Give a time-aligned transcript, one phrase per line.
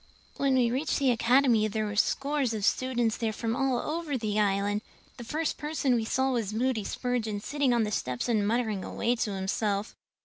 [0.37, 4.39] "When we reached the Academy there were scores of students there from all over the
[4.39, 4.81] Island.
[5.17, 9.15] The first person we saw was Moody Spurgeon sitting on the steps and muttering away
[9.17, 9.95] to himself.